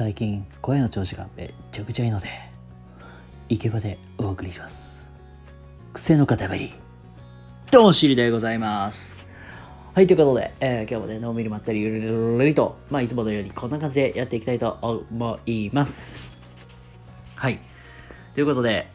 [0.00, 2.26] 最近声の調子がめちゃくちゃいいので
[3.50, 5.06] イケボでお送りします。
[5.92, 6.72] 癖の塊
[7.70, 9.22] どうしりでございます。
[9.92, 12.08] はいということで、えー、今日もねのんびりまったりゆるゆ
[12.38, 16.30] るりとまあいつものようにこんな感じでやっていきたいと思います。
[17.34, 17.58] はい
[18.32, 18.88] ということで、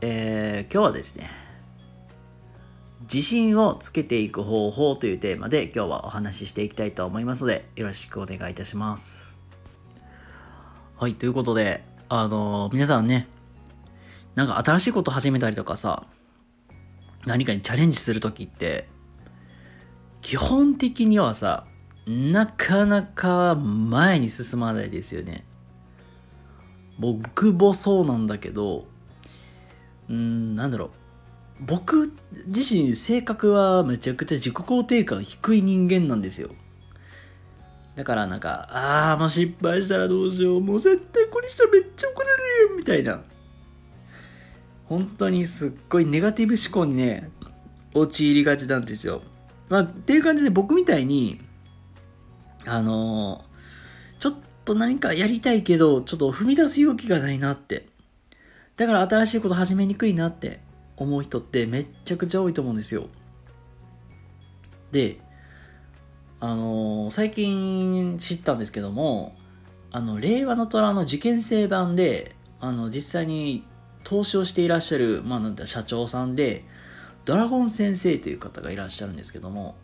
[0.00, 1.30] えー、今日はですね
[3.00, 9.33] 自信をつけていく方法というテーマで今日はお話ししていきたいと思いますのでよろしくお願いいたします。
[11.04, 13.28] はい、ということで、あのー、皆さんね、
[14.36, 16.06] なんか新しいこと始めたりとかさ、
[17.26, 18.88] 何かにチャレンジするときって、
[20.22, 21.66] 基本的にはさ、
[22.06, 25.44] なかなか前に進まないですよね。
[26.98, 28.86] 僕もそうなんだけど、
[30.08, 30.90] うん、なんだろう。
[31.60, 32.14] 僕
[32.46, 36.48] 自身性格はめちゃくちゃ自己肯定感低い人間なんですよ。
[37.96, 40.60] だからなんか、ああ、もう失敗したらどうしよう。
[40.60, 42.76] もう絶対これしたらめっちゃ怒られるよ。
[42.76, 43.22] みたいな。
[44.86, 47.30] 本当にすっごいネガティブ思考にね、
[47.94, 49.22] 陥りがちなんですよ。
[49.68, 51.40] まあ、っていう感じで僕みたいに、
[52.66, 54.34] あのー、ちょっ
[54.64, 57.86] と何かやりたいけど、ちょっと踏み出す勇気がないなって。
[58.76, 60.60] だから新しいこと始めにくいなって
[60.96, 63.06] 思う人ってめっちゃくちゃ多いと思うんですよ。
[64.90, 65.18] で、
[66.44, 69.34] あの最近知ったんですけども
[69.90, 73.64] あの令和の虎の受験生版であの実際に
[74.02, 76.66] 投資をしていらっしゃる、まあ、なんだ社長さんで
[77.24, 79.76] ドラゴン先生という方がいらっしゃるんですけども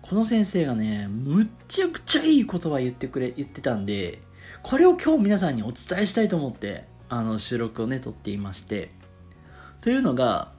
[0.00, 4.22] この先生がねむっちゃくちゃいい言葉言ってくれ言ってたんで
[4.62, 8.90] これを今日皆さんにお伝えしたいと思ってあの収録をね撮っていまして。
[9.82, 10.52] というのが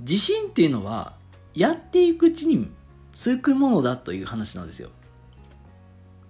[0.00, 1.14] 自信っていうのは
[1.54, 2.70] やっていくうちに
[3.16, 4.90] つくものだという話なんですよ。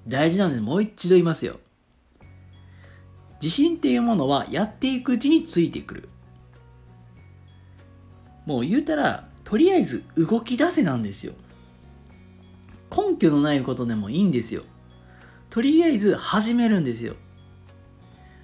[0.06, 1.58] 大事なのでもう一度言いますよ。
[3.42, 6.08] 自信っていうものはやっていくうちについてくる。
[8.46, 11.32] もう言うたら、とりあえず動き出せなんですよ。
[12.96, 14.62] 根拠のないことでもいいんですよ。
[15.50, 17.16] とりあえず始めるんですよ。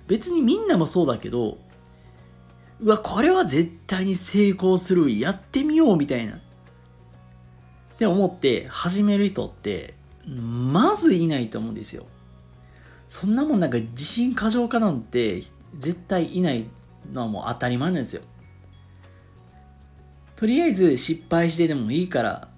[0.09, 1.59] 別にみんなもそうだけど、
[2.81, 5.17] うわ、これは絶対に成功する。
[5.21, 6.41] やってみようみたいな。
[8.03, 9.95] って思って始める人って
[10.27, 12.07] まずいないと思うんですよ。
[13.07, 15.41] そんなもんなんか自信過剰化なんて
[15.79, 16.67] 絶対いない
[17.12, 18.23] のはもう当たり前なんですよ。
[20.35, 22.49] とりあえず失敗してでもいいから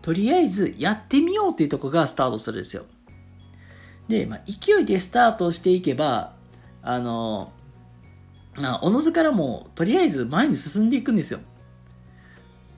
[0.00, 2.86] とりあえずやってみようっていうとこがスタートするんですよ。
[4.08, 6.32] で、まあ、勢いでスタートしていけば
[6.82, 7.52] あの
[8.56, 11.40] まあ、おのずからもとりあえず前に進んでいくんですよ。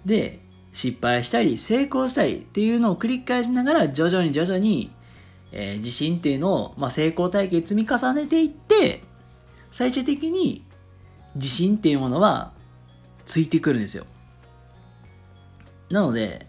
[0.05, 4.91] で失敗したり成功したりっていうのを繰り返しながら徐々に徐々に、
[5.53, 9.03] えー、自信っていうのを、まあ、成功体験積み重ねていって
[9.71, 10.65] 最終的に
[11.35, 12.53] 自信っていうものは
[13.25, 14.05] ついてくるんですよ。
[15.91, 16.47] なので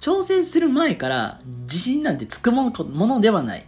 [0.00, 3.66] 挑戦する前から自信なんてつくものではない。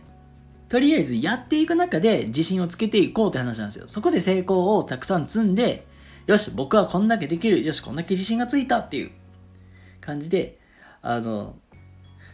[0.69, 3.85] とりあえずやっていく中で自信をつけていこうって話なんですよ。
[3.89, 5.87] そこで成功をたくさん積んで
[6.27, 7.65] よし僕はこんだけできる。
[7.65, 9.11] よしこんだけ自信がついたっていう。
[10.01, 10.59] 感じで、
[11.03, 11.57] あの、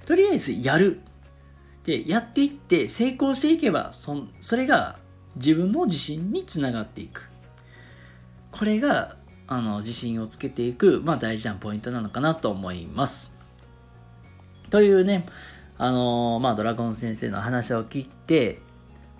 [0.07, 1.01] とりあえずやる。
[1.85, 4.99] で、やっていって成功していけば、そそれが
[5.37, 7.29] 自分の自信につながっていく。
[8.51, 9.17] これが、
[9.47, 13.33] あの、自信をつけていく、まあ大事なポイントなのかなと思います。
[14.71, 15.27] というね、
[15.77, 18.61] あのまあドラゴン先生の話を聞いて、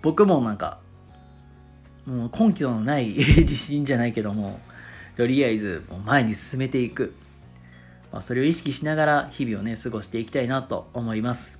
[0.01, 0.79] 僕もなんか、
[2.05, 4.59] もう根拠のない 自信じゃないけども、
[5.15, 7.15] とりあえずもう前に進めていく。
[8.15, 11.59] まあ、それを意識しながら日々をね、過ごしていきたいなと思います。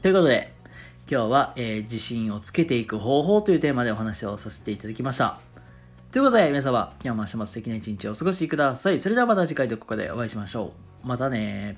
[0.00, 0.54] ということで、
[1.10, 5.40] 今日は、えー、自信をつけていく方法というテーマでお話をさせていただきました。
[6.12, 9.00] ということで、皆様、今日も明日も素敵な一日をお過ごしください。
[9.00, 11.08] それではまた次回どこかでお会いしましょう。
[11.08, 11.76] またね